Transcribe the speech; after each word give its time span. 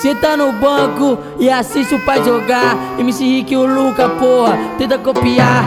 Senta 0.00 0.34
no 0.34 0.50
banco 0.54 1.18
e 1.38 1.50
assiste 1.50 1.94
o 1.94 1.98
pai 2.00 2.24
jogar. 2.24 2.74
MC 2.98 3.18
Rick 3.18 3.52
e 3.52 3.56
o 3.58 3.66
Luca, 3.66 4.08
porra, 4.08 4.56
tenta 4.78 4.96
copiar. 4.96 5.62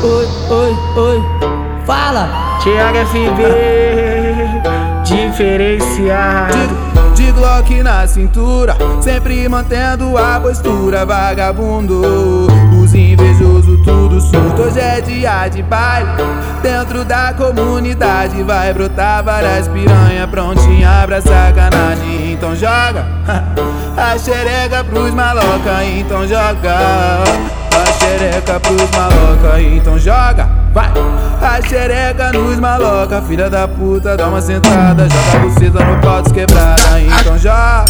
Oi, 0.00 0.28
oi, 0.48 0.76
oi, 0.96 1.20
fala. 1.84 2.28
Thiago 2.62 2.98
FB, 3.06 3.42
diferenciado. 5.02 6.54
De, 7.14 7.24
de 7.24 7.32
Glock 7.32 7.82
na 7.82 8.06
cintura, 8.06 8.76
sempre 9.00 9.48
mantendo 9.48 10.16
a 10.16 10.38
postura, 10.38 11.04
vagabundo. 11.04 12.46
Dia 15.06 15.48
de 15.48 15.62
baile. 15.62 16.10
Dentro 16.62 17.04
da 17.04 17.32
comunidade 17.32 18.42
vai 18.42 18.72
brotar 18.74 19.22
várias 19.22 19.68
piranha 19.68 20.26
prontinha 20.26 21.04
pra 21.06 21.20
sacanagem. 21.20 22.32
Então 22.32 22.54
joga 22.54 23.06
a 23.96 24.18
xereca 24.18 24.84
pros 24.84 25.14
maloca, 25.14 25.84
então 25.84 26.26
joga. 26.26 26.76
A 27.76 27.92
xereca 27.98 28.60
pros 28.60 28.90
maloca, 28.90 29.60
então 29.60 29.98
joga, 29.98 30.48
vai. 30.72 30.90
A 31.40 31.60
xereca 31.66 32.32
nos 32.32 32.58
maloca, 32.58 33.22
filha 33.22 33.50
da 33.50 33.68
puta, 33.68 34.16
dá 34.16 34.28
uma 34.28 34.40
sentada, 34.40 35.06
joga 35.08 35.36
a 35.36 35.40
buceta 35.40 35.84
no 35.84 36.00
pau 36.00 36.22
quebrada, 36.22 37.00
então 37.00 37.38
joga. 37.38 37.84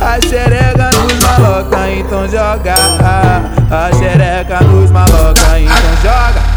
A 0.00 0.20
xereca 0.20 0.90
nos 0.90 1.24
maloca, 1.24 1.90
então 1.90 2.28
joga. 2.28 2.74
A 3.70 3.90
xereca 3.96 4.60
nos 4.64 4.90
maloca, 4.90 5.45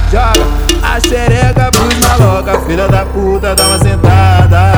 joga. 0.09 0.69
A 0.81 0.99
xereca 0.99 1.71
pros 1.71 1.99
maloca, 1.99 2.59
filha 2.61 2.87
da 2.87 3.05
puta, 3.05 3.55
dá 3.55 3.67
uma 3.67 3.79
sentada. 3.79 4.71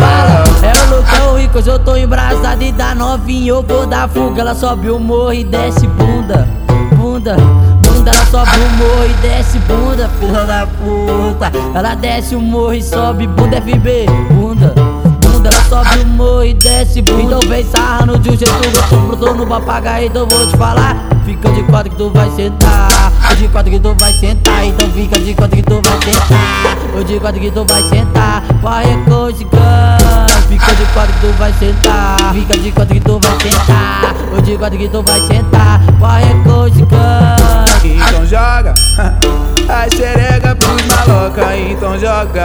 Fala, 0.00 0.44
é 0.62 0.72
o 0.72 0.96
Lucão 0.96 1.38
Rico, 1.38 1.58
hoje 1.58 1.68
eu 1.68 1.78
tô 1.78 1.96
embrasado 1.96 2.62
e 2.62 2.72
da 2.72 2.94
novinha 2.94 3.50
eu 3.50 3.62
vou 3.62 3.86
dar 3.86 4.08
fuga. 4.08 4.40
Ela 4.40 4.54
sobe 4.54 4.90
o 4.90 4.98
morro 4.98 5.32
e 5.32 5.44
desce 5.44 5.86
bunda, 5.86 6.48
bunda. 6.96 7.36
Bunda, 7.82 8.10
ela 8.10 8.26
sobe 8.26 8.56
o 8.56 8.70
morro 8.76 9.04
e 9.04 9.14
desce 9.22 9.58
bunda, 9.60 10.10
filha 10.18 10.44
da 10.44 10.66
puta. 10.66 11.52
Ela 11.74 11.94
desce 11.94 12.34
o 12.34 12.40
morro 12.40 12.74
e 12.74 12.82
sobe 12.82 13.26
bunda, 13.26 13.60
FB, 13.60 14.06
bunda. 14.30 14.74
Bunda, 15.20 15.50
ela 15.52 15.64
sobe 15.68 16.00
o 16.00 16.06
morro 16.06 16.44
e 16.44 16.54
desce 16.54 17.02
bunda. 17.02 17.22
Então 17.22 17.40
vem 17.48 17.64
sarrando 17.64 18.18
de 18.18 18.30
um 18.30 18.36
jeito 18.36 18.70
gostoso, 18.72 19.02
brotou 19.02 19.34
no 19.34 19.46
papagaio, 19.46 20.06
então 20.08 20.26
vou 20.26 20.46
te 20.46 20.56
falar. 20.56 21.15
Fica 21.26 21.50
de 21.50 21.62
quatro 21.64 21.90
que 21.90 21.96
tu 21.96 22.08
vai 22.10 22.30
sentar. 22.30 22.88
Fica 23.20 23.34
de 23.34 23.48
quatro 23.48 23.72
que 23.72 23.80
tu 23.80 23.94
vai 23.94 24.12
sentar. 24.12 24.64
Então 24.64 24.88
fica 24.92 25.18
de 25.18 25.34
quatro 25.34 25.56
que 25.56 25.62
tu 25.64 25.82
vai 25.82 26.00
sentar. 26.02 26.78
Ou 26.94 27.02
de 27.02 27.18
quatro 27.18 27.40
que 27.40 27.50
tu 27.50 27.64
vai 27.64 27.82
sentar. 27.82 28.42
Vai 28.62 28.86
recogicando. 28.86 30.32
Fica 30.48 30.74
de 30.76 30.84
quatro 30.94 31.12
que 31.14 31.20
tu 31.20 31.32
vai 31.36 31.52
sentar. 31.54 32.32
Fica 32.32 32.56
de 32.56 32.70
quatro 32.70 32.94
que 32.94 33.00
tu 33.00 33.18
vai 33.18 33.40
sentar. 33.40 34.14
Ou 34.32 34.40
de 34.40 34.56
quatro 34.56 34.78
que 34.78 34.88
tu 34.88 35.02
vai 35.02 35.20
sentar. 35.22 35.80
Vai 35.98 36.24
recogicando. 36.24 37.66
Então 37.82 38.24
joga 38.24 38.74
a 39.68 39.90
xereca 39.90 40.54
pros 40.54 40.86
maloca, 40.86 41.56
então 41.56 41.98
joga 41.98 42.44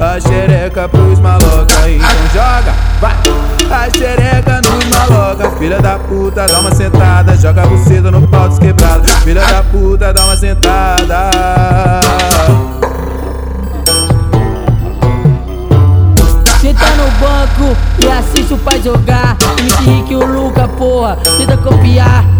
a 0.00 0.20
xereca 0.20 0.88
pros 0.88 1.18
maloca, 1.18 1.88
então 1.88 2.26
joga, 2.32 2.72
vai. 3.00 3.14
A 3.70 3.90
xereca 3.96 4.59
filha 5.60 5.78
da 5.78 5.98
puta, 5.98 6.46
dá 6.46 6.58
uma 6.58 6.74
sentada, 6.74 7.36
joga 7.36 7.64
a 7.64 7.66
buceta 7.66 8.10
no 8.10 8.26
pau 8.26 8.48
desquebrado, 8.48 9.06
filha 9.22 9.44
da 9.44 9.62
puta, 9.62 10.10
dá 10.10 10.24
uma 10.24 10.34
sentada. 10.34 11.30
Senta 16.58 16.86
no 16.96 17.10
banco 17.20 17.76
e 18.02 18.08
assiste 18.08 18.54
o 18.54 18.58
pai 18.58 18.80
jogar. 18.80 19.36
MC 19.58 19.82
Rick 19.82 20.12
e 20.14 20.16
o 20.16 20.24
Luca, 20.24 20.66
porra, 20.66 21.18
tenta 21.36 21.58
copiar. 21.58 22.39